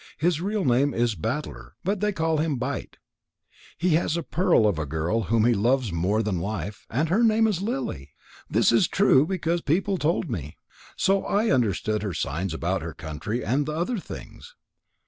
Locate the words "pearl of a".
4.23-4.85